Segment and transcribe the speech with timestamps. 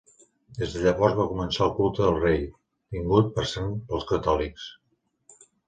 [0.59, 2.43] Des de llavors va començar el culte al rei,
[2.97, 4.69] tingut per sant pels catòlics.